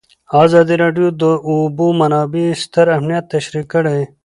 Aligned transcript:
ازادي 0.43 0.75
راډیو 0.83 1.07
د 1.13 1.17
د 1.21 1.23
اوبو 1.49 1.85
منابع 1.99 2.45
ستر 2.63 2.85
اهميت 2.95 3.23
تشریح 3.33 3.65
کړی. 3.73 3.99